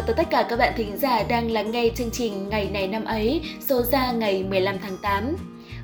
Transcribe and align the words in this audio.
chào 0.00 0.06
tới 0.06 0.16
tất 0.16 0.30
cả 0.30 0.46
các 0.50 0.58
bạn 0.58 0.72
thính 0.76 0.96
giả 0.96 1.22
đang 1.22 1.50
lắng 1.50 1.70
nghe 1.70 1.88
chương 1.94 2.10
trình 2.10 2.48
Ngày 2.48 2.70
này 2.72 2.88
năm 2.88 3.04
ấy, 3.04 3.40
số 3.68 3.82
ra 3.82 4.12
ngày 4.12 4.42
15 4.42 4.76
tháng 4.82 4.96
8. 5.02 5.36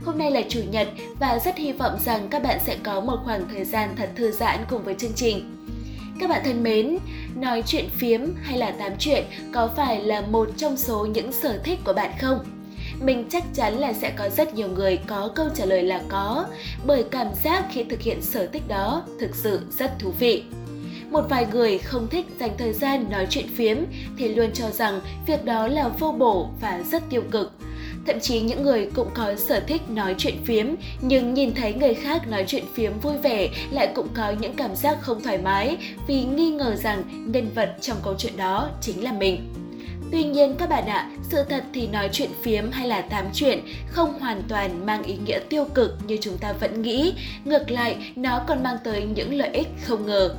Hôm 0.05 0.19
nay 0.19 0.31
là 0.31 0.43
Chủ 0.49 0.61
nhật 0.71 0.89
và 1.21 1.39
rất 1.45 1.57
hy 1.57 1.73
vọng 1.73 1.99
rằng 2.05 2.29
các 2.31 2.43
bạn 2.43 2.59
sẽ 2.67 2.77
có 2.83 3.01
một 3.01 3.17
khoảng 3.25 3.49
thời 3.49 3.65
gian 3.65 3.91
thật 3.97 4.11
thư 4.17 4.31
giãn 4.31 4.59
cùng 4.71 4.83
với 4.83 4.95
chương 4.95 5.13
trình. 5.15 5.67
Các 6.21 6.31
bạn 6.31 6.43
thân 6.45 6.63
mến, 6.63 6.99
nói 7.35 7.63
chuyện 7.67 7.85
phiếm 7.91 8.21
hay 8.43 8.59
là 8.59 8.71
tám 8.71 8.93
chuyện 8.99 9.25
có 9.53 9.71
phải 9.77 10.03
là 10.03 10.21
một 10.21 10.49
trong 10.57 10.77
số 10.77 11.07
những 11.07 11.33
sở 11.33 11.59
thích 11.65 11.79
của 11.85 11.93
bạn 11.93 12.11
không? 12.21 12.39
Mình 13.01 13.25
chắc 13.31 13.43
chắn 13.55 13.79
là 13.79 13.93
sẽ 13.93 14.13
có 14.17 14.29
rất 14.29 14.55
nhiều 14.55 14.69
người 14.69 14.99
có 15.07 15.31
câu 15.35 15.47
trả 15.55 15.65
lời 15.65 15.83
là 15.83 16.01
có, 16.09 16.45
bởi 16.87 17.05
cảm 17.11 17.27
giác 17.45 17.65
khi 17.73 17.85
thực 17.85 18.01
hiện 18.01 18.23
sở 18.23 18.47
thích 18.47 18.69
đó 18.69 19.03
thực 19.21 19.37
sự 19.37 19.61
rất 19.79 19.99
thú 19.99 20.13
vị. 20.19 20.43
Một 21.11 21.25
vài 21.29 21.47
người 21.53 21.79
không 21.79 22.09
thích 22.09 22.27
dành 22.41 22.51
thời 22.59 22.73
gian 22.73 23.11
nói 23.11 23.27
chuyện 23.31 23.47
phiếm 23.57 23.77
thì 24.19 24.29
luôn 24.29 24.51
cho 24.55 24.71
rằng 24.71 25.01
việc 25.27 25.45
đó 25.45 25.67
là 25.67 25.89
vô 25.89 26.13
bổ 26.13 26.49
và 26.61 26.81
rất 26.91 27.03
tiêu 27.11 27.23
cực. 27.31 27.53
Thậm 28.07 28.21
chí 28.21 28.41
những 28.41 28.63
người 28.63 28.91
cũng 28.95 29.09
có 29.15 29.35
sở 29.37 29.61
thích 29.61 29.91
nói 29.91 30.15
chuyện 30.19 30.35
phiếm 30.45 30.67
nhưng 31.01 31.35
nhìn 31.35 31.55
thấy 31.55 31.75
người 31.75 31.95
khác 31.95 32.29
nói 32.29 32.45
chuyện 32.47 32.65
phiếm 32.75 32.93
vui 33.03 33.19
vẻ 33.19 33.49
lại 33.71 33.93
cũng 33.95 34.09
có 34.15 34.31
những 34.41 34.55
cảm 34.57 34.77
giác 34.77 34.99
không 35.01 35.23
thoải 35.23 35.39
mái 35.39 35.77
vì 36.07 36.25
nghi 36.25 36.51
ngờ 36.51 36.77
rằng 36.77 37.03
nhân 37.27 37.49
vật 37.55 37.77
trong 37.81 37.97
câu 38.05 38.15
chuyện 38.19 38.37
đó 38.37 38.71
chính 38.81 39.05
là 39.05 39.13
mình. 39.13 39.53
Tuy 40.13 40.25
nhiên 40.25 40.55
các 40.59 40.69
bạn 40.69 40.87
ạ, 40.87 41.11
sự 41.23 41.43
thật 41.49 41.65
thì 41.75 41.87
nói 41.87 42.09
chuyện 42.13 42.31
phiếm 42.43 42.71
hay 42.71 42.89
là 42.89 43.01
tám 43.01 43.25
chuyện 43.35 43.61
không 43.89 44.19
hoàn 44.19 44.43
toàn 44.49 44.87
mang 44.87 45.03
ý 45.03 45.15
nghĩa 45.27 45.39
tiêu 45.49 45.65
cực 45.75 45.99
như 46.07 46.19
chúng 46.21 46.39
ta 46.39 46.53
vẫn 46.53 46.83
nghĩ, 46.83 47.15
ngược 47.45 47.71
lại 47.71 47.97
nó 48.17 48.45
còn 48.49 48.63
mang 48.63 48.77
tới 48.85 49.05
những 49.15 49.35
lợi 49.35 49.51
ích 49.53 49.69
không 49.85 50.07
ngờ. 50.07 50.35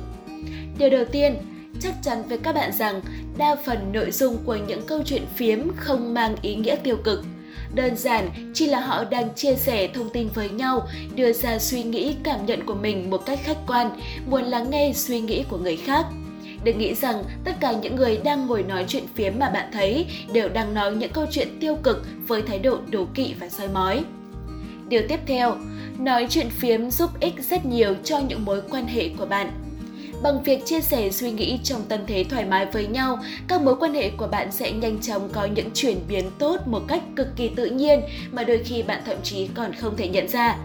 Điều 0.78 0.90
đầu 0.90 1.04
tiên, 1.04 1.36
chắc 1.80 1.94
chắn 2.02 2.22
với 2.28 2.38
các 2.38 2.54
bạn 2.54 2.72
rằng 2.72 3.00
đa 3.38 3.56
phần 3.64 3.92
nội 3.92 4.10
dung 4.10 4.36
của 4.44 4.56
những 4.56 4.86
câu 4.86 5.02
chuyện 5.04 5.22
phiếm 5.34 5.58
không 5.76 6.14
mang 6.14 6.36
ý 6.42 6.54
nghĩa 6.54 6.76
tiêu 6.76 6.96
cực. 7.04 7.24
Đơn 7.74 7.96
giản 7.96 8.28
chỉ 8.54 8.66
là 8.66 8.80
họ 8.80 9.04
đang 9.04 9.34
chia 9.34 9.54
sẻ 9.54 9.88
thông 9.94 10.10
tin 10.10 10.28
với 10.34 10.48
nhau, 10.50 10.86
đưa 11.14 11.32
ra 11.32 11.58
suy 11.58 11.82
nghĩ 11.82 12.16
cảm 12.22 12.46
nhận 12.46 12.66
của 12.66 12.74
mình 12.74 13.10
một 13.10 13.26
cách 13.26 13.38
khách 13.42 13.58
quan, 13.66 13.90
muốn 14.26 14.42
lắng 14.42 14.70
nghe 14.70 14.92
suy 14.94 15.20
nghĩ 15.20 15.44
của 15.48 15.58
người 15.58 15.76
khác. 15.76 16.06
Đừng 16.64 16.78
nghĩ 16.78 16.94
rằng 16.94 17.24
tất 17.44 17.52
cả 17.60 17.72
những 17.72 17.96
người 17.96 18.20
đang 18.24 18.46
ngồi 18.46 18.62
nói 18.62 18.84
chuyện 18.88 19.04
phiếm 19.14 19.32
mà 19.38 19.50
bạn 19.50 19.68
thấy 19.72 20.06
đều 20.32 20.48
đang 20.48 20.74
nói 20.74 20.94
những 20.96 21.12
câu 21.12 21.26
chuyện 21.30 21.48
tiêu 21.60 21.76
cực 21.82 22.06
với 22.26 22.42
thái 22.42 22.58
độ 22.58 22.78
đố 22.90 23.06
kỵ 23.14 23.34
và 23.40 23.48
soi 23.48 23.68
mói. 23.68 24.04
Điều 24.88 25.02
tiếp 25.08 25.20
theo, 25.26 25.56
nói 25.98 26.26
chuyện 26.30 26.50
phiếm 26.50 26.90
giúp 26.90 27.10
ích 27.20 27.34
rất 27.50 27.66
nhiều 27.66 27.94
cho 28.04 28.18
những 28.18 28.44
mối 28.44 28.62
quan 28.70 28.86
hệ 28.86 29.08
của 29.18 29.26
bạn 29.26 29.50
Bằng 30.22 30.42
việc 30.42 30.66
chia 30.66 30.80
sẻ 30.80 31.10
suy 31.10 31.30
nghĩ 31.30 31.58
trong 31.64 31.82
tâm 31.88 32.00
thế 32.06 32.24
thoải 32.30 32.44
mái 32.44 32.66
với 32.66 32.86
nhau, 32.86 33.18
các 33.48 33.62
mối 33.62 33.76
quan 33.80 33.94
hệ 33.94 34.10
của 34.10 34.26
bạn 34.26 34.52
sẽ 34.52 34.72
nhanh 34.72 34.98
chóng 35.00 35.28
có 35.32 35.44
những 35.44 35.70
chuyển 35.74 35.98
biến 36.08 36.24
tốt 36.38 36.56
một 36.66 36.82
cách 36.88 37.02
cực 37.16 37.26
kỳ 37.36 37.48
tự 37.48 37.66
nhiên 37.66 38.00
mà 38.32 38.44
đôi 38.44 38.58
khi 38.64 38.82
bạn 38.82 39.02
thậm 39.06 39.16
chí 39.22 39.48
còn 39.54 39.72
không 39.72 39.96
thể 39.96 40.08
nhận 40.08 40.28
ra. 40.28 40.56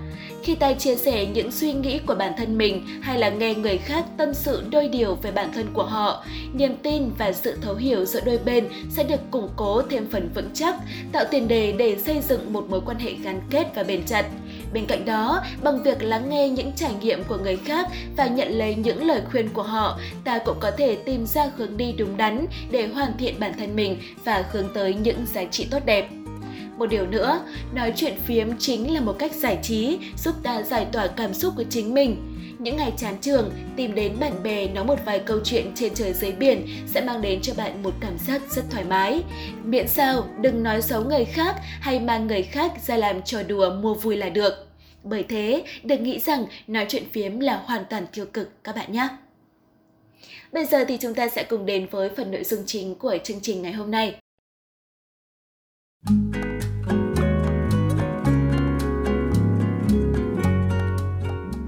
Khi 0.44 0.56
tay 0.56 0.76
chia 0.80 0.96
sẻ 0.96 1.26
những 1.26 1.52
suy 1.52 1.74
nghĩ 1.74 2.00
của 2.00 2.16
bản 2.16 2.34
thân 2.38 2.58
mình 2.58 2.86
hay 3.02 3.20
là 3.20 3.30
nghe 3.30 3.56
người 3.56 3.78
khác 3.78 4.06
tâm 4.18 4.34
sự 4.34 4.64
đôi 4.72 4.88
điều 4.88 5.16
về 5.16 5.32
bản 5.32 5.52
thân 5.54 5.68
của 5.74 5.84
họ, 5.84 6.26
niềm 6.54 6.76
tin 6.84 7.10
và 7.18 7.32
sự 7.32 7.58
thấu 7.62 7.76
hiểu 7.76 8.06
giữa 8.06 8.22
đôi 8.26 8.40
bên 8.46 8.68
sẽ 8.90 9.04
được 9.04 9.20
củng 9.32 9.50
cố 9.56 9.82
thêm 9.82 10.08
phần 10.12 10.30
vững 10.36 10.50
chắc, 10.54 10.76
tạo 11.12 11.26
tiền 11.32 11.48
đề 11.48 11.72
để 11.72 11.98
xây 12.06 12.22
dựng 12.22 12.54
một 12.54 12.70
mối 12.70 12.82
quan 12.86 13.00
hệ 13.00 13.14
gắn 13.14 13.42
kết 13.50 13.68
và 13.76 13.84
bền 13.84 14.06
chặt. 14.06 14.26
Bên 14.74 14.86
cạnh 14.86 15.06
đó, 15.06 15.44
bằng 15.64 15.84
việc 15.84 16.04
lắng 16.04 16.30
nghe 16.30 16.50
những 16.50 16.72
trải 16.76 16.92
nghiệm 17.02 17.24
của 17.24 17.38
người 17.38 17.58
khác 17.58 17.88
và 18.18 18.28
nhận 18.28 18.48
lấy 18.48 18.76
những 18.76 19.04
lời 19.04 19.22
khuyên 19.32 19.50
của 19.50 19.64
họ, 19.64 20.00
ta 20.24 20.38
cũng 20.38 20.58
có 20.60 20.72
thể 20.72 20.96
tìm 20.96 21.26
ra 21.26 21.46
hướng 21.58 21.78
đi 21.78 21.92
đúng 21.98 22.18
đắn 22.18 22.46
để 22.72 22.88
hoàn 22.88 23.18
thiện 23.18 23.40
bản 23.40 23.54
thân 23.60 23.76
mình 23.76 23.98
và 24.24 24.46
hướng 24.52 24.68
tới 24.74 24.94
những 24.94 25.26
giá 25.34 25.44
trị 25.52 25.68
tốt 25.72 25.80
đẹp. 25.86 26.10
Một 26.78 26.86
điều 26.86 27.08
nữa, 27.08 27.40
nói 27.74 27.94
chuyện 27.96 28.14
phiếm 28.26 28.48
chính 28.60 28.94
là 28.94 29.02
một 29.02 29.16
cách 29.20 29.32
giải 29.36 29.60
trí, 29.64 30.00
giúp 30.18 30.36
ta 30.44 30.62
giải 30.62 30.86
tỏa 30.92 31.08
cảm 31.08 31.34
xúc 31.34 31.54
của 31.58 31.64
chính 31.70 31.94
mình. 31.94 32.33
Những 32.64 32.78
ngày 32.78 32.94
chán 32.98 33.18
trường, 33.22 33.52
tìm 33.76 33.96
đến 33.96 34.20
bạn 34.20 34.44
bè 34.44 34.68
nói 34.68 34.86
một 34.86 35.00
vài 35.06 35.20
câu 35.20 35.40
chuyện 35.44 35.72
trên 35.76 35.94
trời 35.94 36.14
dưới 36.14 36.32
biển 36.32 36.68
sẽ 36.88 37.02
mang 37.02 37.22
đến 37.22 37.42
cho 37.42 37.54
bạn 37.58 37.84
một 37.84 37.94
cảm 38.02 38.18
giác 38.18 38.42
rất 38.50 38.62
thoải 38.70 38.84
mái. 38.84 39.24
Miễn 39.64 39.88
sao 39.88 40.28
đừng 40.42 40.64
nói 40.64 40.82
xấu 40.82 41.04
người 41.04 41.26
khác 41.26 41.56
hay 41.82 42.00
mang 42.00 42.28
người 42.28 42.44
khác 42.44 42.72
ra 42.88 42.98
làm 42.98 43.22
trò 43.22 43.44
đùa 43.44 43.70
mua 43.82 43.94
vui 43.94 44.18
là 44.18 44.30
được. 44.30 44.68
Bởi 45.04 45.24
thế, 45.24 45.64
đừng 45.84 46.04
nghĩ 46.04 46.20
rằng 46.20 46.46
nói 46.68 46.86
chuyện 46.90 47.04
phiếm 47.12 47.40
là 47.40 47.64
hoàn 47.66 47.86
toàn 47.90 48.06
tiêu 48.14 48.26
cực 48.34 48.64
các 48.64 48.76
bạn 48.76 48.92
nhé. 48.92 49.08
Bây 50.52 50.66
giờ 50.66 50.86
thì 50.88 50.98
chúng 50.98 51.14
ta 51.14 51.30
sẽ 51.30 51.44
cùng 51.44 51.66
đến 51.66 51.88
với 51.92 52.10
phần 52.10 52.32
nội 52.32 52.44
dung 52.44 52.64
chính 52.66 52.96
của 52.96 53.18
chương 53.24 53.40
trình 53.42 53.62
ngày 53.62 53.74
hôm 53.74 53.92
nay. 53.92 54.16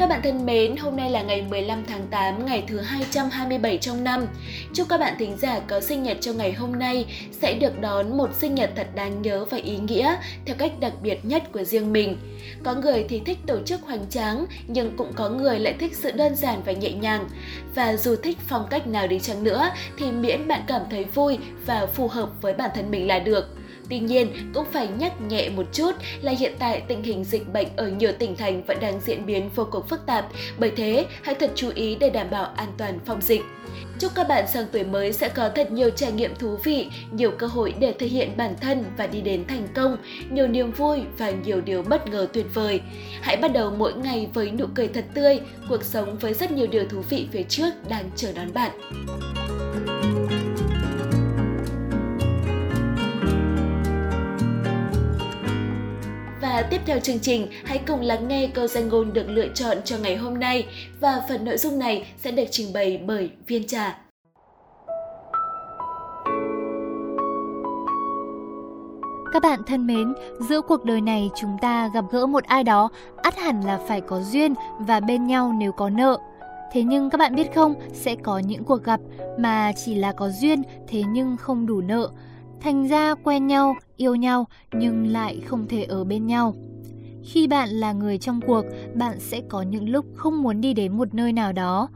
Các 0.06 0.10
bạn 0.10 0.22
thân 0.24 0.46
mến, 0.46 0.76
hôm 0.76 0.96
nay 0.96 1.10
là 1.10 1.22
ngày 1.22 1.46
15 1.50 1.86
tháng 1.88 2.08
8, 2.10 2.46
ngày 2.46 2.64
thứ 2.68 2.80
227 2.80 3.78
trong 3.78 4.04
năm. 4.04 4.28
Chúc 4.74 4.90
các 4.90 5.00
bạn 5.00 5.14
thính 5.20 5.38
giả 5.38 5.60
có 5.60 5.82
sinh 5.82 6.04
nhật 6.04 6.18
trong 6.22 6.38
ngày 6.38 6.54
hôm 6.54 6.80
nay 6.80 7.06
sẽ 7.32 7.54
được 7.54 7.82
đón 7.82 8.18
một 8.18 8.30
sinh 8.34 8.56
nhật 8.56 8.72
thật 8.76 8.88
đáng 8.96 9.22
nhớ 9.22 9.46
và 9.50 9.58
ý 9.58 9.78
nghĩa 9.78 10.16
theo 10.46 10.56
cách 10.60 10.72
đặc 10.80 10.94
biệt 11.02 11.20
nhất 11.24 11.44
của 11.52 11.64
riêng 11.64 11.94
mình. 11.94 12.18
Có 12.64 12.74
người 12.74 13.06
thì 13.10 13.20
thích 13.26 13.38
tổ 13.48 13.58
chức 13.66 13.82
hoành 13.82 14.10
tráng, 14.10 14.46
nhưng 14.68 14.98
cũng 14.98 15.14
có 15.16 15.30
người 15.30 15.60
lại 15.60 15.76
thích 15.80 15.96
sự 15.96 16.12
đơn 16.12 16.36
giản 16.36 16.62
và 16.66 16.72
nhẹ 16.72 16.92
nhàng. 16.92 17.30
Và 17.76 17.96
dù 17.96 18.16
thích 18.24 18.38
phong 18.48 18.68
cách 18.70 18.88
nào 18.88 19.08
đi 19.08 19.20
chăng 19.20 19.44
nữa 19.44 19.70
thì 19.98 20.12
miễn 20.12 20.48
bạn 20.48 20.62
cảm 20.68 20.82
thấy 20.92 21.04
vui 21.04 21.38
và 21.66 21.86
phù 21.86 22.08
hợp 22.08 22.30
với 22.42 22.54
bản 22.54 22.70
thân 22.76 22.92
mình 22.92 23.08
là 23.08 23.20
được. 23.20 23.48
Tuy 23.90 24.00
nhiên, 24.00 24.52
cũng 24.54 24.66
phải 24.72 24.88
nhắc 25.00 25.22
nhẹ 25.22 25.50
một 25.50 25.66
chút 25.74 25.92
là 26.22 26.32
hiện 26.32 26.54
tại 26.60 26.82
tình 26.88 27.04
hình 27.04 27.24
dịch 27.24 27.54
bệnh 27.54 27.68
ở 27.76 27.88
nhiều 27.88 28.12
tỉnh 28.20 28.36
thành 28.36 28.64
vẫn 28.64 28.80
đang 28.80 29.00
diễn 29.00 29.26
biến 29.26 29.50
vô 29.56 29.68
cùng 29.72 29.88
phức 29.88 30.06
tạp, 30.06 30.28
bởi 30.58 30.72
thế 30.76 31.06
hãy 31.22 31.36
thật 31.36 31.52
chú 31.56 31.72
ý 31.76 31.96
để 31.96 32.10
đảm 32.10 32.28
bảo 32.32 32.46
an 32.56 32.68
toàn 32.78 33.00
phòng 33.06 33.22
dịch. 33.22 33.42
Chúc 34.00 34.12
các 34.16 34.28
bạn 34.28 34.46
sang 34.54 34.66
tuổi 34.72 34.84
mới 34.84 35.14
sẽ 35.14 35.30
có 35.30 35.50
thật 35.50 35.72
nhiều 35.72 35.90
trải 35.90 36.12
nghiệm 36.12 36.36
thú 36.36 36.58
vị, 36.64 36.88
nhiều 37.12 37.32
cơ 37.32 37.48
hội 37.48 37.74
để 37.80 37.94
thể 38.00 38.08
hiện 38.08 38.38
bản 38.38 38.56
thân 38.62 38.84
và 38.98 39.08
đi 39.08 39.22
đến 39.22 39.46
thành 39.48 39.68
công, 39.76 39.98
nhiều 40.30 40.48
niềm 40.48 40.72
vui 40.72 41.02
và 41.18 41.30
nhiều 41.30 41.62
điều 41.62 41.84
bất 41.84 42.08
ngờ 42.08 42.28
tuyệt 42.34 42.46
vời. 42.54 42.82
Hãy 43.22 43.38
bắt 43.38 43.54
đầu 43.54 43.72
mỗi 43.78 43.94
ngày 43.94 44.28
với 44.34 44.52
nụ 44.52 44.66
cười 44.76 44.88
thật 44.88 45.06
tươi, 45.14 45.40
cuộc 45.70 45.84
sống 45.84 46.18
với 46.18 46.34
rất 46.34 46.52
nhiều 46.52 46.68
điều 46.68 46.88
thú 46.88 47.02
vị 47.10 47.28
phía 47.32 47.44
trước 47.44 47.72
đang 47.90 48.10
chờ 48.16 48.32
đón 48.32 48.54
bạn. 48.54 48.72
Và 56.56 56.62
tiếp 56.62 56.82
theo 56.86 57.00
chương 57.00 57.20
trình, 57.20 57.48
hãy 57.66 57.82
cùng 57.88 58.02
lắng 58.02 58.28
nghe 58.28 58.48
câu 58.48 58.68
danh 58.68 58.88
ngôn 58.88 59.14
được 59.14 59.30
lựa 59.30 59.48
chọn 59.48 59.78
cho 59.86 59.98
ngày 59.98 60.16
hôm 60.16 60.40
nay 60.40 60.66
và 61.02 61.22
phần 61.30 61.46
nội 61.46 61.58
dung 61.58 61.80
này 61.80 62.08
sẽ 62.18 62.32
được 62.32 62.44
trình 62.52 62.74
bày 62.74 62.98
bởi 63.06 63.30
Viên 63.48 63.68
Trà. 63.68 63.98
Các 69.34 69.44
bạn 69.44 69.60
thân 69.68 69.88
mến, 69.88 70.14
giữa 70.50 70.62
cuộc 70.62 70.86
đời 70.86 71.02
này 71.02 71.30
chúng 71.36 71.58
ta 71.62 71.90
gặp 71.94 72.06
gỡ 72.12 72.26
một 72.26 72.44
ai 72.44 72.64
đó, 72.64 72.90
ắt 73.24 73.38
hẳn 73.38 73.62
là 73.62 73.80
phải 73.88 74.02
có 74.02 74.22
duyên 74.22 74.54
và 74.80 75.00
bên 75.00 75.28
nhau 75.28 75.54
nếu 75.58 75.72
có 75.72 75.90
nợ. 75.90 76.18
Thế 76.74 76.84
nhưng 76.84 77.10
các 77.10 77.18
bạn 77.18 77.36
biết 77.36 77.56
không, 77.56 77.74
sẽ 77.94 78.16
có 78.16 78.40
những 78.40 78.64
cuộc 78.64 78.84
gặp 78.84 79.00
mà 79.40 79.72
chỉ 79.86 79.96
là 79.96 80.12
có 80.12 80.30
duyên 80.30 80.62
thế 80.88 81.04
nhưng 81.08 81.38
không 81.38 81.66
đủ 81.66 81.82
nợ 81.82 82.10
Thành 82.62 82.88
ra 82.88 83.16
quen 83.24 83.48
nhau, 83.48 83.76
yêu 83.98 84.16
nhau 84.16 84.46
nhưng 84.72 85.08
lại 85.08 85.42
không 85.46 85.68
thể 85.68 85.84
ở 85.84 86.04
bên 86.04 86.28
nhau. 86.28 86.54
Khi 87.24 87.48
bạn 87.48 87.70
là 87.70 87.94
người 87.94 88.18
trong 88.18 88.40
cuộc, 88.48 88.66
bạn 88.96 89.20
sẽ 89.20 89.42
có 89.50 89.62
những 89.62 89.90
lúc 89.90 90.06
không 90.16 90.44
muốn 90.44 90.62
đi 90.62 90.74
đến 90.74 90.98
một 90.98 91.14
nơi 91.14 91.34
nào 91.34 91.52
đó, 91.52 91.90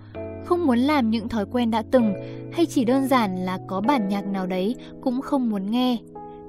không 0.46 0.66
muốn 0.68 0.80
làm 0.80 1.10
những 1.10 1.30
thói 1.30 1.46
quen 1.46 1.72
đã 1.72 1.84
từng 1.92 2.14
hay 2.54 2.66
chỉ 2.66 2.86
đơn 2.86 3.08
giản 3.08 3.46
là 3.46 3.60
có 3.68 3.82
bản 3.82 4.08
nhạc 4.08 4.28
nào 4.28 4.48
đấy 4.48 4.76
cũng 5.02 5.22
không 5.22 5.50
muốn 5.50 5.72
nghe. 5.72 5.98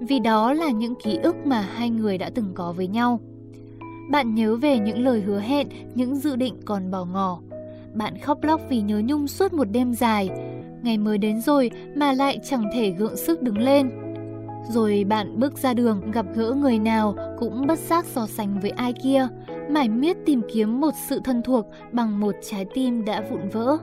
Vì 0.01 0.21
đó 0.21 0.53
là 0.53 0.71
những 0.71 0.95
ký 1.05 1.17
ức 1.23 1.37
mà 1.47 1.61
hai 1.61 1.91
người 1.91 2.19
đã 2.19 2.31
từng 2.35 2.53
có 2.55 2.73
với 2.73 2.87
nhau. 2.87 3.21
Bạn 4.11 4.35
nhớ 4.35 4.57
về 4.57 4.79
những 4.79 5.05
lời 5.05 5.21
hứa 5.21 5.41
hẹn, 5.41 5.69
những 5.95 6.17
dự 6.17 6.37
định 6.37 6.55
còn 6.65 6.91
bỏ 6.91 7.05
ngỏ. 7.05 7.41
Bạn 7.95 8.19
khóc 8.19 8.39
lóc 8.43 8.61
vì 8.69 8.81
nhớ 8.81 9.03
nhung 9.05 9.29
suốt 9.29 9.53
một 9.53 9.65
đêm 9.65 9.95
dài. 9.95 10.31
Ngày 10.83 10.99
mới 10.99 11.19
đến 11.19 11.41
rồi 11.41 11.71
mà 11.95 12.13
lại 12.13 12.39
chẳng 12.45 12.65
thể 12.75 12.91
gượng 12.91 13.17
sức 13.17 13.43
đứng 13.43 13.59
lên. 13.59 13.91
Rồi 14.69 15.05
bạn 15.09 15.41
bước 15.41 15.59
ra 15.59 15.75
đường 15.75 16.11
gặp 16.11 16.27
gỡ 16.35 16.53
người 16.53 16.79
nào 16.79 17.15
cũng 17.39 17.67
bất 17.67 17.79
giác 17.79 18.05
so 18.05 18.27
sánh 18.27 18.61
với 18.61 18.71
ai 18.71 18.93
kia, 19.03 19.29
mải 19.71 19.89
miết 19.89 20.17
tìm 20.27 20.43
kiếm 20.53 20.81
một 20.81 20.91
sự 21.09 21.21
thân 21.25 21.43
thuộc 21.43 21.67
bằng 21.93 22.21
một 22.21 22.35
trái 22.51 22.67
tim 22.75 23.05
đã 23.05 23.25
vụn 23.31 23.49
vỡ, 23.53 23.77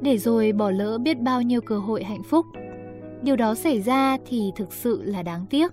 để 0.00 0.18
rồi 0.18 0.52
bỏ 0.52 0.70
lỡ 0.70 0.98
biết 0.98 1.20
bao 1.20 1.42
nhiêu 1.42 1.60
cơ 1.60 1.78
hội 1.78 2.04
hạnh 2.04 2.22
phúc. 2.22 2.46
Điều 3.22 3.36
đó 3.36 3.54
xảy 3.54 3.80
ra 3.80 4.16
thì 4.26 4.52
thực 4.56 4.72
sự 4.72 5.02
là 5.02 5.22
đáng 5.22 5.46
tiếc. 5.50 5.72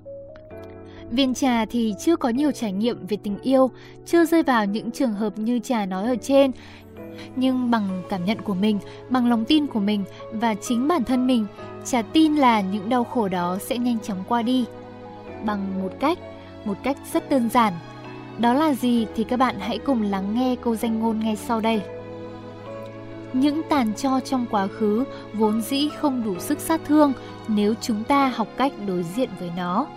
Viên 1.12 1.34
trà 1.34 1.66
thì 1.66 1.94
chưa 2.00 2.16
có 2.16 2.30
nhiều 2.30 2.52
trải 2.52 2.72
nghiệm 2.72 3.07
về 3.07 3.18
tình 3.24 3.38
yêu, 3.42 3.72
chưa 4.06 4.25
rơi 4.25 4.44
vào 4.44 4.66
những 4.66 4.92
trường 4.92 5.13
hợp 5.13 5.38
như 5.38 5.60
trà 5.60 5.86
nói 5.86 6.07
ở 6.07 6.16
trên. 6.22 6.52
Nhưng 7.36 7.72
bằng 7.72 8.04
cảm 8.10 8.25
nhận 8.25 8.42
của 8.42 8.54
mình, 8.54 8.80
bằng 9.10 9.30
lòng 9.30 9.46
tin 9.46 9.68
của 9.68 9.80
mình 9.80 10.04
và 10.31 10.56
chính 10.62 10.88
bản 10.88 11.04
thân 11.04 11.28
mình, 11.28 11.46
trà 11.86 12.02
tin 12.02 12.36
là 12.36 12.62
những 12.62 12.90
đau 12.90 13.04
khổ 13.04 13.28
đó 13.28 13.57
sẽ 13.62 13.78
nhanh 13.78 14.00
chóng 14.00 14.24
qua 14.28 14.42
đi. 14.42 14.66
Bằng 15.46 15.84
một 15.84 15.92
cách, 16.00 16.19
một 16.66 16.78
cách 16.84 16.98
rất 17.13 17.30
đơn 17.30 17.50
giản. 17.50 17.74
Đó 18.40 18.54
là 18.54 18.74
gì 18.74 19.06
thì 19.16 19.24
các 19.24 19.38
bạn 19.38 19.56
hãy 19.60 19.78
cùng 19.78 20.01
lắng 20.01 20.36
nghe 20.36 20.56
câu 20.56 20.75
danh 20.75 21.00
ngôn 21.00 21.19
ngay 21.19 21.36
sau 21.36 21.62
đây. 21.62 21.81
Những 23.34 23.62
tàn 23.69 23.94
cho 23.98 24.19
trong 24.19 24.46
quá 24.51 24.68
khứ 24.68 25.04
vốn 25.34 25.62
dĩ 25.62 25.90
không 25.98 26.24
đủ 26.24 26.40
sức 26.40 26.60
sát 26.60 26.81
thương 26.86 27.13
nếu 27.48 27.74
chúng 27.81 28.04
ta 28.04 28.28
học 28.36 28.48
cách 28.58 28.74
đối 28.88 29.04
diện 29.04 29.30
với 29.40 29.51
nó. 29.58 29.88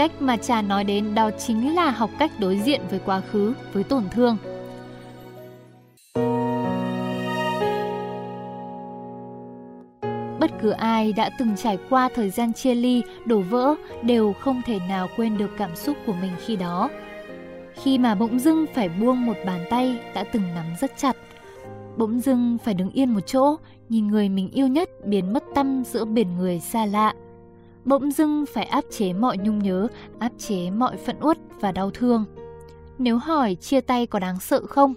Cách 0.00 0.22
mà 0.22 0.36
trà 0.36 0.62
nói 0.62 0.84
đến 0.84 1.14
đó 1.14 1.30
chính 1.30 1.74
là 1.74 1.90
học 1.90 2.10
cách 2.18 2.30
đối 2.38 2.58
diện 2.58 2.80
với 2.90 3.00
quá 3.04 3.20
khứ, 3.20 3.54
với 3.72 3.84
tổn 3.84 4.04
thương. 4.10 4.36
Bất 10.40 10.50
cứ 10.60 10.70
ai 10.70 11.12
đã 11.12 11.30
từng 11.38 11.56
trải 11.56 11.78
qua 11.90 12.08
thời 12.14 12.30
gian 12.30 12.52
chia 12.52 12.74
ly, 12.74 13.02
đổ 13.24 13.40
vỡ 13.40 13.74
đều 14.02 14.32
không 14.40 14.62
thể 14.66 14.78
nào 14.88 15.08
quên 15.16 15.38
được 15.38 15.50
cảm 15.58 15.76
xúc 15.76 15.96
của 16.06 16.14
mình 16.20 16.32
khi 16.46 16.56
đó. 16.56 16.90
Khi 17.74 17.98
mà 17.98 18.14
bỗng 18.14 18.38
dưng 18.38 18.66
phải 18.74 18.88
buông 18.88 19.26
một 19.26 19.36
bàn 19.46 19.64
tay 19.70 19.98
đã 20.14 20.24
từng 20.24 20.54
nắm 20.54 20.66
rất 20.80 20.92
chặt, 20.96 21.16
bỗng 21.96 22.20
dưng 22.20 22.58
phải 22.64 22.74
đứng 22.74 22.90
yên 22.90 23.14
một 23.14 23.26
chỗ, 23.26 23.56
nhìn 23.88 24.08
người 24.08 24.28
mình 24.28 24.50
yêu 24.50 24.66
nhất 24.66 24.90
biến 25.04 25.32
mất 25.32 25.44
tâm 25.54 25.84
giữa 25.84 26.04
biển 26.04 26.36
người 26.38 26.60
xa 26.60 26.86
lạ. 26.86 27.14
Bỗng 27.84 28.10
dưng 28.10 28.44
phải 28.52 28.64
áp 28.64 28.84
chế 28.90 29.12
mọi 29.12 29.36
nhung 29.38 29.58
nhớ, 29.58 29.88
áp 30.18 30.32
chế 30.38 30.70
mọi 30.70 30.96
phận 30.96 31.16
uất 31.20 31.38
và 31.60 31.72
đau 31.72 31.90
thương. 31.90 32.24
Nếu 32.98 33.18
hỏi 33.18 33.54
chia 33.54 33.80
tay 33.80 34.06
có 34.06 34.18
đáng 34.18 34.40
sợ 34.40 34.66
không? 34.66 34.94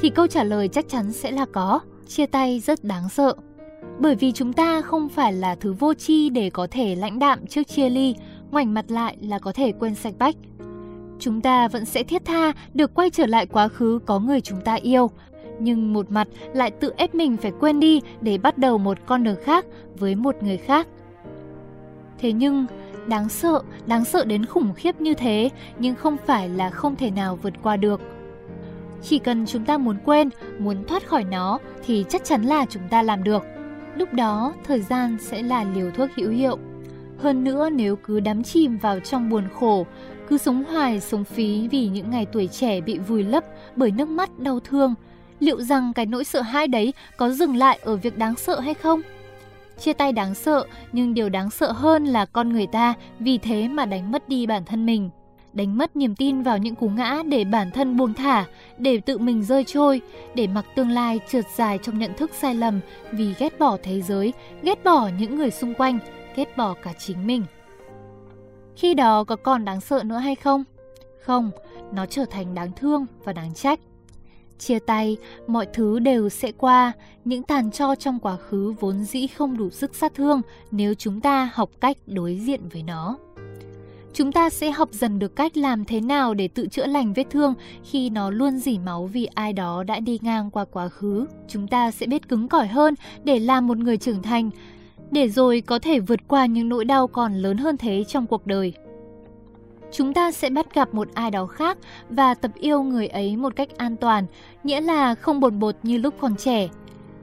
Thì 0.00 0.10
câu 0.10 0.26
trả 0.26 0.44
lời 0.44 0.68
chắc 0.68 0.88
chắn 0.88 1.12
sẽ 1.12 1.30
là 1.30 1.46
có. 1.52 1.80
Chia 2.08 2.26
tay 2.26 2.60
rất 2.60 2.84
đáng 2.84 3.08
sợ. 3.08 3.34
Bởi 3.98 4.14
vì 4.14 4.32
chúng 4.32 4.52
ta 4.52 4.80
không 4.80 5.08
phải 5.08 5.32
là 5.32 5.54
thứ 5.54 5.72
vô 5.72 5.94
tri 5.94 6.28
để 6.28 6.50
có 6.50 6.66
thể 6.70 6.94
lãnh 6.94 7.18
đạm 7.18 7.46
trước 7.46 7.62
chia 7.62 7.88
ly, 7.88 8.14
ngoảnh 8.50 8.74
mặt 8.74 8.84
lại 8.90 9.16
là 9.20 9.38
có 9.38 9.52
thể 9.52 9.72
quên 9.72 9.94
sạch 9.94 10.14
bách. 10.18 10.36
Chúng 11.18 11.40
ta 11.40 11.68
vẫn 11.68 11.84
sẽ 11.84 12.02
thiết 12.02 12.24
tha 12.24 12.52
được 12.74 12.94
quay 12.94 13.10
trở 13.10 13.26
lại 13.26 13.46
quá 13.46 13.68
khứ 13.68 14.00
có 14.06 14.18
người 14.18 14.40
chúng 14.40 14.60
ta 14.60 14.74
yêu, 14.74 15.10
nhưng 15.60 15.92
một 15.92 16.10
mặt 16.10 16.28
lại 16.54 16.70
tự 16.70 16.92
ép 16.96 17.14
mình 17.14 17.36
phải 17.36 17.52
quên 17.60 17.80
đi 17.80 18.00
để 18.20 18.38
bắt 18.38 18.58
đầu 18.58 18.78
một 18.78 18.98
con 19.06 19.24
đường 19.24 19.38
khác 19.44 19.66
với 19.98 20.14
một 20.14 20.36
người 20.42 20.56
khác. 20.56 20.88
Thế 22.24 22.32
nhưng, 22.32 22.66
đáng 23.06 23.28
sợ, 23.28 23.62
đáng 23.86 24.04
sợ 24.04 24.24
đến 24.24 24.46
khủng 24.46 24.74
khiếp 24.74 25.00
như 25.00 25.14
thế 25.14 25.50
nhưng 25.78 25.94
không 25.94 26.16
phải 26.26 26.48
là 26.48 26.70
không 26.70 26.96
thể 26.96 27.10
nào 27.10 27.38
vượt 27.42 27.52
qua 27.62 27.76
được. 27.76 28.00
Chỉ 29.02 29.18
cần 29.18 29.46
chúng 29.46 29.64
ta 29.64 29.78
muốn 29.78 29.96
quên, 30.04 30.30
muốn 30.58 30.84
thoát 30.84 31.06
khỏi 31.06 31.24
nó 31.24 31.58
thì 31.86 32.04
chắc 32.08 32.24
chắn 32.24 32.42
là 32.42 32.66
chúng 32.70 32.82
ta 32.90 33.02
làm 33.02 33.24
được. 33.24 33.44
Lúc 33.96 34.12
đó, 34.12 34.52
thời 34.66 34.80
gian 34.80 35.16
sẽ 35.20 35.42
là 35.42 35.64
liều 35.74 35.90
thuốc 35.90 36.10
hữu 36.16 36.30
hiệu. 36.30 36.58
Hơn 37.18 37.44
nữa 37.44 37.70
nếu 37.70 37.96
cứ 37.96 38.20
đắm 38.20 38.42
chìm 38.42 38.78
vào 38.78 39.00
trong 39.00 39.30
buồn 39.30 39.44
khổ, 39.54 39.86
cứ 40.28 40.38
sống 40.38 40.64
hoài 40.64 41.00
sống 41.00 41.24
phí 41.24 41.68
vì 41.68 41.88
những 41.88 42.10
ngày 42.10 42.26
tuổi 42.32 42.46
trẻ 42.46 42.80
bị 42.80 42.98
vùi 42.98 43.22
lấp 43.22 43.44
bởi 43.76 43.90
nước 43.90 44.08
mắt 44.08 44.38
đau 44.38 44.60
thương, 44.60 44.94
liệu 45.40 45.62
rằng 45.62 45.92
cái 45.92 46.06
nỗi 46.06 46.24
sợ 46.24 46.40
hãi 46.40 46.66
đấy 46.66 46.92
có 47.16 47.30
dừng 47.30 47.56
lại 47.56 47.78
ở 47.82 47.96
việc 47.96 48.18
đáng 48.18 48.34
sợ 48.36 48.60
hay 48.60 48.74
không? 48.74 49.00
Chia 49.78 49.92
tay 49.92 50.12
đáng 50.12 50.34
sợ, 50.34 50.66
nhưng 50.92 51.14
điều 51.14 51.28
đáng 51.28 51.50
sợ 51.50 51.72
hơn 51.72 52.04
là 52.04 52.24
con 52.26 52.48
người 52.48 52.66
ta 52.66 52.94
vì 53.18 53.38
thế 53.38 53.68
mà 53.68 53.84
đánh 53.84 54.12
mất 54.12 54.28
đi 54.28 54.46
bản 54.46 54.64
thân 54.64 54.86
mình. 54.86 55.10
Đánh 55.52 55.78
mất 55.78 55.96
niềm 55.96 56.16
tin 56.16 56.42
vào 56.42 56.58
những 56.58 56.74
cú 56.74 56.88
ngã 56.88 57.22
để 57.28 57.44
bản 57.44 57.70
thân 57.70 57.96
buông 57.96 58.14
thả, 58.14 58.44
để 58.78 59.00
tự 59.00 59.18
mình 59.18 59.42
rơi 59.42 59.64
trôi, 59.64 60.00
để 60.34 60.46
mặc 60.46 60.64
tương 60.74 60.90
lai 60.90 61.20
trượt 61.28 61.44
dài 61.56 61.78
trong 61.82 61.98
nhận 61.98 62.14
thức 62.16 62.30
sai 62.34 62.54
lầm 62.54 62.80
vì 63.12 63.34
ghét 63.38 63.58
bỏ 63.58 63.76
thế 63.82 64.02
giới, 64.02 64.32
ghét 64.62 64.84
bỏ 64.84 65.10
những 65.18 65.36
người 65.36 65.50
xung 65.50 65.74
quanh, 65.74 65.98
ghét 66.36 66.56
bỏ 66.56 66.74
cả 66.82 66.92
chính 66.98 67.26
mình. 67.26 67.44
Khi 68.76 68.94
đó 68.94 69.24
có 69.24 69.36
còn 69.36 69.64
đáng 69.64 69.80
sợ 69.80 70.02
nữa 70.04 70.18
hay 70.18 70.34
không? 70.34 70.64
Không, 71.20 71.50
nó 71.92 72.06
trở 72.06 72.24
thành 72.24 72.54
đáng 72.54 72.72
thương 72.76 73.06
và 73.24 73.32
đáng 73.32 73.54
trách. 73.54 73.80
Chia 74.58 74.78
tay, 74.78 75.16
mọi 75.46 75.66
thứ 75.72 75.98
đều 75.98 76.28
sẽ 76.28 76.52
qua, 76.52 76.92
những 77.24 77.42
tàn 77.42 77.70
cho 77.70 77.94
trong 77.94 78.18
quá 78.18 78.36
khứ 78.36 78.74
vốn 78.80 79.04
dĩ 79.04 79.26
không 79.26 79.56
đủ 79.56 79.70
sức 79.70 79.94
sát 79.94 80.14
thương 80.14 80.42
nếu 80.70 80.94
chúng 80.94 81.20
ta 81.20 81.50
học 81.54 81.70
cách 81.80 81.96
đối 82.06 82.40
diện 82.44 82.60
với 82.72 82.82
nó. 82.82 83.16
Chúng 84.12 84.32
ta 84.32 84.50
sẽ 84.50 84.70
học 84.70 84.88
dần 84.92 85.18
được 85.18 85.36
cách 85.36 85.56
làm 85.56 85.84
thế 85.84 86.00
nào 86.00 86.34
để 86.34 86.48
tự 86.48 86.66
chữa 86.66 86.86
lành 86.86 87.12
vết 87.12 87.24
thương 87.30 87.54
khi 87.84 88.10
nó 88.10 88.30
luôn 88.30 88.58
dỉ 88.58 88.78
máu 88.78 89.06
vì 89.06 89.24
ai 89.24 89.52
đó 89.52 89.82
đã 89.82 90.00
đi 90.00 90.18
ngang 90.22 90.50
qua 90.50 90.64
quá 90.64 90.88
khứ. 90.88 91.26
Chúng 91.48 91.68
ta 91.68 91.90
sẽ 91.90 92.06
biết 92.06 92.28
cứng 92.28 92.48
cỏi 92.48 92.66
hơn 92.66 92.94
để 93.24 93.38
làm 93.38 93.66
một 93.66 93.78
người 93.78 93.96
trưởng 93.96 94.22
thành, 94.22 94.50
để 95.10 95.28
rồi 95.28 95.60
có 95.60 95.78
thể 95.78 96.00
vượt 96.00 96.20
qua 96.28 96.46
những 96.46 96.68
nỗi 96.68 96.84
đau 96.84 97.06
còn 97.06 97.34
lớn 97.34 97.56
hơn 97.56 97.76
thế 97.76 98.04
trong 98.08 98.26
cuộc 98.26 98.46
đời 98.46 98.72
chúng 99.94 100.14
ta 100.14 100.32
sẽ 100.32 100.50
bắt 100.50 100.74
gặp 100.74 100.94
một 100.94 101.08
ai 101.14 101.30
đó 101.30 101.46
khác 101.46 101.78
và 102.10 102.34
tập 102.34 102.50
yêu 102.54 102.82
người 102.82 103.06
ấy 103.06 103.36
một 103.36 103.56
cách 103.56 103.68
an 103.76 103.96
toàn, 103.96 104.26
nghĩa 104.64 104.80
là 104.80 105.14
không 105.14 105.40
bồn 105.40 105.58
bột 105.58 105.76
như 105.82 105.98
lúc 105.98 106.14
còn 106.20 106.36
trẻ. 106.36 106.68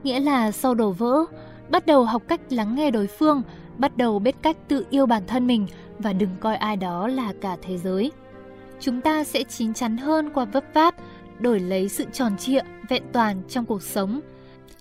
Nghĩa 0.02 0.20
là 0.20 0.50
sau 0.52 0.74
đổ 0.74 0.90
vỡ, 0.90 1.24
bắt 1.70 1.86
đầu 1.86 2.04
học 2.04 2.22
cách 2.28 2.40
lắng 2.50 2.74
nghe 2.74 2.90
đối 2.90 3.06
phương, 3.06 3.42
bắt 3.78 3.96
đầu 3.96 4.18
biết 4.18 4.36
cách 4.42 4.56
tự 4.68 4.86
yêu 4.90 5.06
bản 5.06 5.22
thân 5.26 5.46
mình 5.46 5.66
và 5.98 6.12
đừng 6.12 6.30
coi 6.40 6.56
ai 6.56 6.76
đó 6.76 7.08
là 7.08 7.32
cả 7.40 7.56
thế 7.62 7.78
giới. 7.78 8.12
Chúng 8.80 9.00
ta 9.00 9.24
sẽ 9.24 9.42
chín 9.42 9.74
chắn 9.74 9.96
hơn 9.96 10.30
qua 10.34 10.44
vấp 10.44 10.64
váp, 10.74 10.94
đổi 11.38 11.60
lấy 11.60 11.88
sự 11.88 12.04
tròn 12.12 12.36
trịa, 12.36 12.60
vẹn 12.88 13.02
toàn 13.12 13.42
trong 13.48 13.64
cuộc 13.64 13.82
sống. 13.82 14.20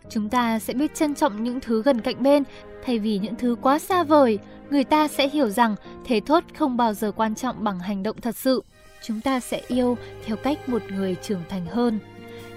Chúng 0.10 0.30
ta 0.30 0.60
sẽ 0.60 0.74
biết 0.74 0.96
trân 0.96 1.16
trọng 1.16 1.44
những 1.44 1.60
thứ 1.60 1.82
gần 1.84 2.02
cạnh 2.02 2.24
bên 2.24 2.44
thay 2.86 3.00
vì 3.00 3.20
những 3.20 3.36
thứ 3.36 3.56
quá 3.62 3.80
xa 3.80 4.04
vời, 4.04 4.40
người 4.72 4.84
ta 4.84 5.08
sẽ 5.08 5.30
hiểu 5.30 5.50
rằng 5.50 5.76
thế 6.06 6.22
thốt 6.26 6.44
không 6.58 6.78
bao 6.78 6.94
giờ 6.94 7.12
quan 7.12 7.36
trọng 7.36 7.64
bằng 7.64 7.80
hành 7.80 8.04
động 8.04 8.22
thật 8.22 8.36
sự. 8.36 8.64
Chúng 9.04 9.22
ta 9.22 9.40
sẽ 9.40 9.62
yêu 9.68 9.98
theo 10.26 10.38
cách 10.38 10.70
một 10.70 10.82
người 10.90 11.16
trưởng 11.22 11.42
thành 11.50 11.66
hơn. 11.66 12.00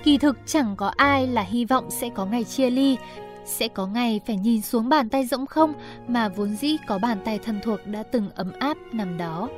Kỳ 0.02 0.18
thực 0.18 0.36
chẳng 0.46 0.76
có 0.76 0.92
ai 0.96 1.26
là 1.26 1.42
hy 1.42 1.64
vọng 1.64 1.90
sẽ 1.90 2.08
có 2.14 2.26
ngày 2.26 2.44
chia 2.44 2.70
ly, 2.70 2.96
sẽ 3.44 3.68
có 3.68 3.86
ngày 3.86 4.20
phải 4.26 4.36
nhìn 4.36 4.62
xuống 4.62 4.88
bàn 4.88 5.08
tay 5.08 5.26
rỗng 5.26 5.46
không 5.46 5.74
mà 6.08 6.28
vốn 6.28 6.56
dĩ 6.56 6.76
có 6.86 6.98
bàn 6.98 7.18
tay 7.24 7.38
thân 7.38 7.60
thuộc 7.64 7.86
đã 7.86 8.02
từng 8.02 8.30
ấm 8.34 8.52
áp 8.60 8.76
nằm 8.92 9.18
đó. 9.18 9.48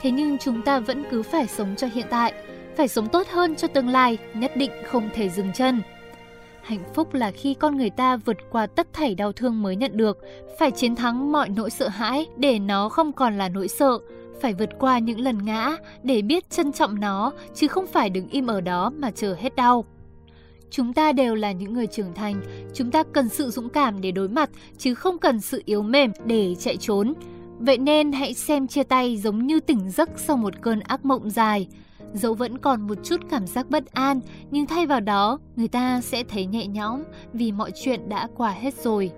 Thế 0.00 0.10
nhưng 0.10 0.38
chúng 0.38 0.62
ta 0.62 0.80
vẫn 0.80 1.04
cứ 1.10 1.22
phải 1.22 1.46
sống 1.46 1.76
cho 1.76 1.86
hiện 1.94 2.06
tại, 2.10 2.32
phải 2.76 2.88
sống 2.88 3.08
tốt 3.08 3.26
hơn 3.28 3.56
cho 3.56 3.68
tương 3.68 3.88
lai, 3.88 4.18
nhất 4.34 4.52
định 4.56 4.70
không 4.86 5.10
thể 5.14 5.28
dừng 5.28 5.52
chân. 5.52 5.82
Hạnh 6.68 6.84
phúc 6.94 7.14
là 7.14 7.30
khi 7.30 7.54
con 7.54 7.76
người 7.76 7.90
ta 7.90 8.16
vượt 8.16 8.36
qua 8.50 8.66
tất 8.66 8.92
thảy 8.92 9.14
đau 9.14 9.32
thương 9.32 9.62
mới 9.62 9.76
nhận 9.76 9.96
được, 9.96 10.18
phải 10.58 10.70
chiến 10.70 10.96
thắng 10.96 11.32
mọi 11.32 11.48
nỗi 11.48 11.70
sợ 11.70 11.88
hãi 11.88 12.26
để 12.36 12.58
nó 12.58 12.88
không 12.88 13.12
còn 13.12 13.38
là 13.38 13.48
nỗi 13.48 13.68
sợ, 13.68 13.98
phải 14.40 14.54
vượt 14.54 14.68
qua 14.78 14.98
những 14.98 15.20
lần 15.20 15.44
ngã 15.44 15.76
để 16.02 16.22
biết 16.22 16.50
trân 16.50 16.72
trọng 16.72 17.00
nó 17.00 17.32
chứ 17.54 17.68
không 17.68 17.86
phải 17.86 18.10
đứng 18.10 18.28
im 18.28 18.46
ở 18.46 18.60
đó 18.60 18.92
mà 18.96 19.10
chờ 19.10 19.36
hết 19.38 19.56
đau. 19.56 19.84
Chúng 20.70 20.92
ta 20.92 21.12
đều 21.12 21.34
là 21.34 21.52
những 21.52 21.74
người 21.74 21.86
trưởng 21.86 22.14
thành, 22.14 22.42
chúng 22.74 22.90
ta 22.90 23.02
cần 23.12 23.28
sự 23.28 23.50
dũng 23.50 23.68
cảm 23.68 24.00
để 24.00 24.10
đối 24.10 24.28
mặt 24.28 24.50
chứ 24.78 24.94
không 24.94 25.18
cần 25.18 25.40
sự 25.40 25.62
yếu 25.64 25.82
mềm 25.82 26.12
để 26.24 26.54
chạy 26.58 26.76
trốn. 26.76 27.14
Vậy 27.58 27.78
nên 27.78 28.12
hãy 28.12 28.34
xem 28.34 28.66
chia 28.66 28.82
tay 28.82 29.16
giống 29.16 29.46
như 29.46 29.60
tỉnh 29.60 29.90
giấc 29.90 30.10
sau 30.16 30.36
một 30.36 30.54
cơn 30.60 30.80
ác 30.80 31.04
mộng 31.04 31.30
dài 31.30 31.68
dẫu 32.14 32.34
vẫn 32.34 32.58
còn 32.58 32.80
một 32.86 32.98
chút 33.04 33.20
cảm 33.30 33.46
giác 33.46 33.70
bất 33.70 33.92
an, 33.92 34.20
nhưng 34.50 34.66
thay 34.66 34.86
vào 34.86 35.00
đó, 35.00 35.38
người 35.56 35.68
ta 35.68 36.00
sẽ 36.00 36.24
thấy 36.28 36.46
nhẹ 36.46 36.66
nhõm 36.66 37.02
vì 37.32 37.52
mọi 37.52 37.70
chuyện 37.74 38.08
đã 38.08 38.28
qua 38.36 38.50
hết 38.50 38.74
rồi. 38.74 39.10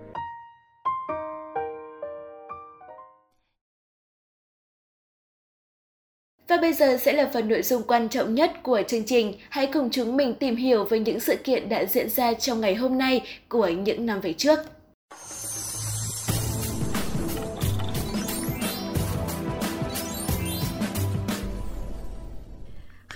Và 6.49 6.57
bây 6.57 6.73
giờ 6.73 6.97
sẽ 6.97 7.13
là 7.13 7.31
phần 7.33 7.49
nội 7.49 7.63
dung 7.63 7.83
quan 7.83 8.09
trọng 8.09 8.35
nhất 8.35 8.53
của 8.63 8.83
chương 8.89 9.05
trình. 9.05 9.35
Hãy 9.49 9.67
cùng 9.67 9.91
chúng 9.91 10.17
mình 10.17 10.35
tìm 10.35 10.57
hiểu 10.57 10.85
về 10.85 10.99
những 10.99 11.21
sự 11.21 11.37
kiện 11.45 11.69
đã 11.69 11.85
diễn 11.85 12.09
ra 12.11 12.35
trong 12.35 12.61
ngày 12.61 12.75
hôm 12.75 12.99
nay 12.99 13.23
của 13.49 13.69
những 13.69 14.07
năm 14.07 14.21
về 14.21 14.33
trước. 14.33 14.59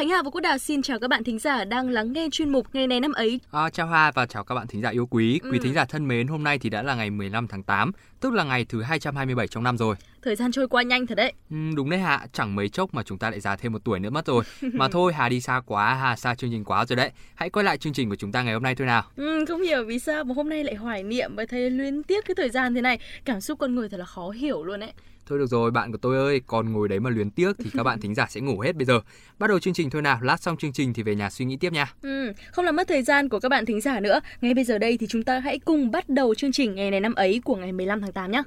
Khánh 0.04 0.11
Hà 0.11 0.23
và 0.23 0.30
Quốc 0.30 0.40
Đạt 0.40 0.62
xin 0.62 0.82
chào 0.82 0.99
các 0.99 1.08
bạn 1.08 1.25
thính 1.25 1.38
giả 1.38 1.64
đang 1.64 1.88
lắng 1.88 2.12
nghe 2.12 2.28
chuyên 2.32 2.50
mục 2.50 2.66
Ngày 2.73 2.87
này 2.87 3.00
năm 3.00 3.12
ấy. 3.12 3.40
À, 3.50 3.70
chào 3.70 3.87
Hà 3.87 4.11
và 4.11 4.26
chào 4.26 4.44
các 4.44 4.54
bạn 4.54 4.66
thính 4.66 4.82
giả 4.82 4.88
yêu 4.90 5.06
quý. 5.06 5.40
Quý 5.42 5.58
ừ. 5.58 5.58
thính 5.62 5.75
giả 5.75 5.84
thân 5.84 6.08
mến, 6.08 6.26
hôm 6.26 6.44
nay 6.44 6.58
thì 6.58 6.70
đã 6.70 6.82
là 6.82 6.94
ngày 6.94 7.11
15 7.11 7.49
tháng 7.49 7.62
8, 7.62 7.92
tức 8.20 8.32
là 8.32 8.44
ngày 8.44 8.64
thứ 8.68 8.82
227 8.82 9.49
trong 9.49 9.64
năm 9.64 9.78
rồi. 9.78 9.96
Thời 10.23 10.37
gian 10.37 10.52
trôi 10.52 10.68
qua 10.68 10.82
nhanh 10.82 11.06
thật 11.06 11.14
đấy. 11.14 11.32
Ừ, 11.50 11.56
đúng 11.76 11.90
đấy 11.90 12.00
Hà, 12.00 12.26
chẳng 12.32 12.54
mấy 12.54 12.68
chốc 12.68 12.94
mà 12.94 13.02
chúng 13.02 13.18
ta 13.18 13.30
lại 13.30 13.40
già 13.40 13.56
thêm 13.56 13.73
một 13.73 13.84
tuổi 13.84 14.00
nữa 14.00 14.11
mất 14.11 14.26
rồi. 14.26 14.44
mà 14.61 14.88
thôi 14.88 15.12
Hà 15.12 15.28
đi 15.28 15.40
xa 15.40 15.61
quá, 15.66 15.94
Hà 15.94 16.16
xa 16.16 16.34
chương 16.34 16.50
trình 16.50 16.64
quá 16.64 16.84
rồi 16.87 16.96
đấy. 16.96 17.11
Hãy 17.34 17.50
quay 17.50 17.64
lại 17.64 17.78
chương 17.78 17.92
trình 17.92 18.08
của 18.08 18.16
chúng 18.16 18.32
ta 18.32 18.42
ngày 18.42 18.54
hôm 18.54 18.62
nay 18.62 18.75
thôi 18.75 18.87
nào. 18.87 19.02
Ừ, 19.16 19.44
không 19.49 19.62
hiểu 19.62 19.84
vì 19.84 19.99
sao 19.99 20.25
mà 20.25 20.34
hôm 20.34 20.49
nay 20.49 20.64
lại 20.64 20.75
hoài 20.75 21.02
niệm 21.02 21.37
và 21.37 21.44
thấy 21.49 21.70
luyến 21.70 22.02
tiếc 22.02 22.25
cái 22.25 22.34
thời 22.34 22.50
gian 22.50 22.75
thế 22.75 22.80
này. 22.80 22.99
Cảm 23.25 23.40
xúc 23.40 23.58
con 23.58 23.75
người 23.75 23.88
thật 23.88 23.96
là 23.96 24.04
khó 24.04 24.30
hiểu 24.30 24.64
luôn 24.64 24.80
đấy. 24.80 24.92
Thôi 25.26 25.38
được 25.38 25.47
rồi, 25.47 25.71
bạn 25.71 25.93
của 25.93 25.99
tôi 25.99 26.16
ơi, 26.16 26.40
còn 26.47 26.73
ngồi 26.73 26.88
đấy 26.88 27.00
mà 27.00 27.11
luyến 27.11 27.31
tiếc 27.31 27.52
thì 27.59 27.71
các 27.75 27.83
bạn 27.83 28.00
thính 28.02 28.14
giả 28.14 28.26
sẽ 28.31 28.40
ngủ 28.40 28.61
hết 28.61 28.76
bây 28.76 28.85
giờ. 28.85 29.00
Bắt 29.38 29.47
đầu 29.47 29.59
chương 29.59 29.75
trình 29.75 29.90
thôi 29.90 30.02
nào, 30.02 30.19
lát 30.23 30.43
xong 30.43 30.57
chương 30.57 30.73
trình 30.73 30.93
thì 30.93 31.02
về 31.02 31.14
nhà 31.14 31.31
suy 31.31 31.45
nghĩ 31.45 31.57
tiếp 31.57 31.73
nha. 31.73 31.93
Ừ, 32.02 32.33
không 32.52 32.64
làm 32.64 32.76
mất 32.76 32.88
thời 32.88 33.02
gian 33.02 33.28
của 33.28 33.40
các 33.40 33.49
bạn 33.49 33.66
thính 33.66 33.81
giả 33.81 34.00
nữa. 34.00 34.21
Ngay 34.40 34.54
bây 34.54 34.64
giờ 34.64 34.78
đây 34.78 34.99
thì 34.99 35.07
chúng 35.07 35.23
ta 35.23 35.38
hãy 35.38 35.59
cùng 35.59 35.90
bắt 35.90 36.09
đầu 36.09 36.35
chương 36.35 36.52
trình 36.52 36.75
ngày 36.75 36.90
này 36.90 37.00
năm 37.00 37.14
ấy 37.14 37.40
của 37.45 37.57
ngày 37.57 37.73
15 37.73 38.00
tháng 38.00 38.12
8 38.12 38.31
nhé. 38.31 38.43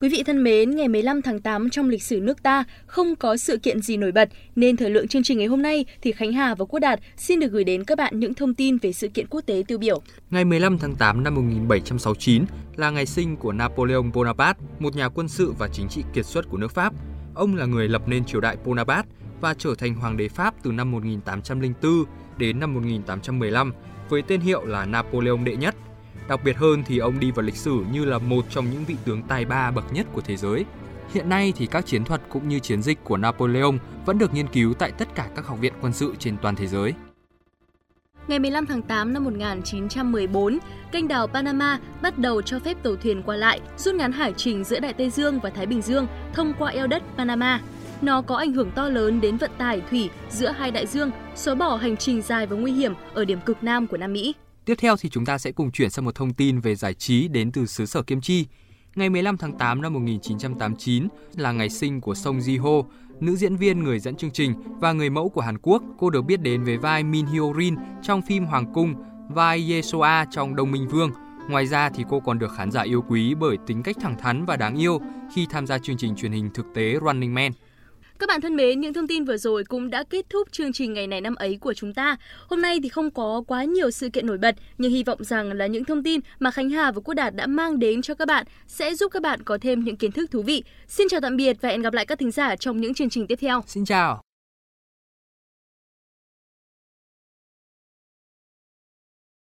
Quý 0.00 0.08
vị 0.08 0.22
thân 0.22 0.44
mến, 0.44 0.70
ngày 0.70 0.88
15 0.88 1.22
tháng 1.22 1.40
8 1.40 1.70
trong 1.70 1.88
lịch 1.88 2.02
sử 2.02 2.20
nước 2.20 2.42
ta 2.42 2.64
không 2.86 3.16
có 3.16 3.36
sự 3.36 3.58
kiện 3.58 3.82
gì 3.82 3.96
nổi 3.96 4.12
bật, 4.12 4.28
nên 4.56 4.76
thời 4.76 4.90
lượng 4.90 5.08
chương 5.08 5.22
trình 5.22 5.38
ngày 5.38 5.46
hôm 5.46 5.62
nay 5.62 5.84
thì 6.02 6.12
Khánh 6.12 6.32
Hà 6.32 6.54
và 6.54 6.64
Quốc 6.64 6.80
Đạt 6.80 7.00
xin 7.16 7.40
được 7.40 7.52
gửi 7.52 7.64
đến 7.64 7.84
các 7.84 7.98
bạn 7.98 8.20
những 8.20 8.34
thông 8.34 8.54
tin 8.54 8.78
về 8.78 8.92
sự 8.92 9.08
kiện 9.08 9.26
quốc 9.30 9.40
tế 9.46 9.62
tiêu 9.68 9.78
biểu. 9.78 10.02
Ngày 10.30 10.44
15 10.44 10.78
tháng 10.78 10.94
8 10.94 11.24
năm 11.24 11.34
1769 11.34 12.44
là 12.76 12.90
ngày 12.90 13.06
sinh 13.06 13.36
của 13.36 13.52
Napoleon 13.52 14.02
Bonaparte, 14.14 14.60
một 14.78 14.96
nhà 14.96 15.08
quân 15.08 15.28
sự 15.28 15.52
và 15.58 15.68
chính 15.68 15.88
trị 15.88 16.02
kiệt 16.14 16.26
xuất 16.26 16.48
của 16.48 16.56
nước 16.56 16.70
Pháp. 16.70 16.92
Ông 17.34 17.56
là 17.56 17.66
người 17.66 17.88
lập 17.88 18.02
nên 18.08 18.24
triều 18.24 18.40
đại 18.40 18.56
Bonaparte 18.64 19.08
và 19.40 19.54
trở 19.54 19.74
thành 19.78 19.94
hoàng 19.94 20.16
đế 20.16 20.28
Pháp 20.28 20.54
từ 20.62 20.72
năm 20.72 20.90
1804 20.90 22.04
đến 22.38 22.60
năm 22.60 22.74
1815 22.74 23.72
với 24.08 24.22
tên 24.22 24.40
hiệu 24.40 24.64
là 24.64 24.84
Napoleon 24.84 25.44
đệ 25.44 25.56
nhất. 25.56 25.74
Đặc 26.28 26.40
biệt 26.44 26.56
hơn 26.56 26.82
thì 26.86 26.98
ông 26.98 27.20
đi 27.20 27.30
vào 27.30 27.42
lịch 27.42 27.56
sử 27.56 27.84
như 27.92 28.04
là 28.04 28.18
một 28.18 28.44
trong 28.50 28.70
những 28.70 28.84
vị 28.84 28.96
tướng 29.04 29.22
tài 29.22 29.44
ba 29.44 29.70
bậc 29.70 29.92
nhất 29.92 30.06
của 30.12 30.20
thế 30.20 30.36
giới. 30.36 30.64
Hiện 31.12 31.28
nay 31.28 31.52
thì 31.56 31.66
các 31.66 31.86
chiến 31.86 32.04
thuật 32.04 32.20
cũng 32.28 32.48
như 32.48 32.58
chiến 32.58 32.82
dịch 32.82 32.98
của 33.04 33.16
Napoleon 33.16 33.72
vẫn 34.06 34.18
được 34.18 34.34
nghiên 34.34 34.46
cứu 34.46 34.74
tại 34.74 34.92
tất 34.92 35.08
cả 35.14 35.28
các 35.36 35.46
học 35.46 35.58
viện 35.60 35.72
quân 35.80 35.92
sự 35.92 36.14
trên 36.18 36.36
toàn 36.42 36.56
thế 36.56 36.66
giới. 36.66 36.92
Ngày 38.28 38.38
15 38.38 38.66
tháng 38.66 38.82
8 38.82 39.12
năm 39.12 39.24
1914, 39.24 40.58
kênh 40.92 41.08
đảo 41.08 41.26
Panama 41.26 41.78
bắt 42.02 42.18
đầu 42.18 42.42
cho 42.42 42.58
phép 42.58 42.82
tàu 42.82 42.96
thuyền 42.96 43.22
qua 43.22 43.36
lại, 43.36 43.60
rút 43.76 43.94
ngắn 43.94 44.12
hải 44.12 44.32
trình 44.36 44.64
giữa 44.64 44.80
Đại 44.80 44.92
Tây 44.92 45.10
Dương 45.10 45.40
và 45.40 45.50
Thái 45.50 45.66
Bình 45.66 45.82
Dương 45.82 46.06
thông 46.34 46.52
qua 46.58 46.70
eo 46.70 46.86
đất 46.86 47.02
Panama. 47.16 47.60
Nó 48.02 48.22
có 48.22 48.36
ảnh 48.36 48.52
hưởng 48.52 48.70
to 48.70 48.88
lớn 48.88 49.20
đến 49.20 49.36
vận 49.36 49.50
tải 49.58 49.82
thủy 49.90 50.10
giữa 50.30 50.48
hai 50.48 50.70
đại 50.70 50.86
dương, 50.86 51.10
xóa 51.34 51.54
bỏ 51.54 51.76
hành 51.76 51.96
trình 51.96 52.22
dài 52.22 52.46
và 52.46 52.56
nguy 52.56 52.72
hiểm 52.72 52.94
ở 53.14 53.24
điểm 53.24 53.40
cực 53.40 53.62
nam 53.62 53.86
của 53.86 53.96
Nam 53.96 54.12
Mỹ. 54.12 54.34
Tiếp 54.64 54.74
theo 54.78 54.96
thì 54.96 55.08
chúng 55.08 55.24
ta 55.24 55.38
sẽ 55.38 55.52
cùng 55.52 55.70
chuyển 55.70 55.90
sang 55.90 56.04
một 56.04 56.14
thông 56.14 56.34
tin 56.34 56.60
về 56.60 56.74
giải 56.74 56.94
trí 56.94 57.28
đến 57.28 57.52
từ 57.52 57.66
xứ 57.66 57.86
sở 57.86 58.02
Kim 58.02 58.20
Chi. 58.20 58.46
Ngày 58.94 59.10
15 59.10 59.36
tháng 59.36 59.58
8 59.58 59.82
năm 59.82 59.92
1989 59.92 61.08
là 61.36 61.52
ngày 61.52 61.70
sinh 61.70 62.00
của 62.00 62.14
Song 62.14 62.38
Ji 62.38 62.62
Ho, 62.62 62.88
nữ 63.20 63.36
diễn 63.36 63.56
viên 63.56 63.82
người 63.82 63.98
dẫn 63.98 64.16
chương 64.16 64.30
trình 64.30 64.54
và 64.80 64.92
người 64.92 65.10
mẫu 65.10 65.28
của 65.28 65.40
Hàn 65.40 65.58
Quốc. 65.58 65.82
Cô 65.98 66.10
được 66.10 66.22
biết 66.22 66.40
đến 66.40 66.64
với 66.64 66.76
vai 66.76 67.04
Min 67.04 67.26
Hyo 67.26 67.52
Rin 67.58 67.74
trong 68.02 68.22
phim 68.22 68.44
Hoàng 68.44 68.72
Cung, 68.72 68.94
vai 69.28 69.72
Yesoa 69.72 70.26
trong 70.30 70.56
Đông 70.56 70.72
Minh 70.72 70.88
Vương. 70.88 71.10
Ngoài 71.48 71.66
ra 71.66 71.90
thì 71.90 72.04
cô 72.10 72.20
còn 72.20 72.38
được 72.38 72.52
khán 72.56 72.70
giả 72.70 72.82
yêu 72.82 73.02
quý 73.08 73.34
bởi 73.34 73.56
tính 73.66 73.82
cách 73.82 73.96
thẳng 74.00 74.18
thắn 74.18 74.44
và 74.44 74.56
đáng 74.56 74.76
yêu 74.76 75.00
khi 75.34 75.46
tham 75.50 75.66
gia 75.66 75.78
chương 75.78 75.96
trình 75.96 76.16
truyền 76.16 76.32
hình 76.32 76.50
thực 76.54 76.66
tế 76.74 76.96
Running 77.04 77.34
Man. 77.34 77.52
Các 78.18 78.28
bạn 78.28 78.40
thân 78.40 78.56
mến, 78.56 78.80
những 78.80 78.92
thông 78.92 79.06
tin 79.06 79.24
vừa 79.24 79.36
rồi 79.36 79.64
cũng 79.64 79.90
đã 79.90 80.04
kết 80.10 80.26
thúc 80.30 80.52
chương 80.52 80.72
trình 80.72 80.92
ngày 80.92 81.06
này 81.06 81.20
năm 81.20 81.34
ấy 81.34 81.58
của 81.60 81.74
chúng 81.74 81.94
ta. 81.94 82.16
Hôm 82.48 82.62
nay 82.62 82.78
thì 82.82 82.88
không 82.88 83.10
có 83.10 83.42
quá 83.46 83.64
nhiều 83.64 83.90
sự 83.90 84.08
kiện 84.08 84.26
nổi 84.26 84.38
bật, 84.38 84.54
nhưng 84.78 84.92
hy 84.92 85.02
vọng 85.02 85.24
rằng 85.24 85.52
là 85.52 85.66
những 85.66 85.84
thông 85.84 86.02
tin 86.02 86.20
mà 86.38 86.50
Khánh 86.50 86.70
Hà 86.70 86.92
và 86.92 87.00
Quốc 87.04 87.14
Đạt 87.14 87.34
đã 87.34 87.46
mang 87.46 87.78
đến 87.78 88.02
cho 88.02 88.14
các 88.14 88.28
bạn 88.28 88.46
sẽ 88.66 88.94
giúp 88.94 89.12
các 89.12 89.22
bạn 89.22 89.42
có 89.42 89.58
thêm 89.60 89.84
những 89.84 89.96
kiến 89.96 90.12
thức 90.12 90.30
thú 90.30 90.42
vị. 90.42 90.62
Xin 90.88 91.08
chào 91.08 91.20
tạm 91.20 91.36
biệt 91.36 91.56
và 91.60 91.68
hẹn 91.68 91.82
gặp 91.82 91.94
lại 91.94 92.06
các 92.06 92.18
thính 92.18 92.30
giả 92.30 92.56
trong 92.56 92.80
những 92.80 92.94
chương 92.94 93.10
trình 93.10 93.26
tiếp 93.26 93.38
theo. 93.40 93.62
Xin 93.66 93.84
chào. 93.84 94.23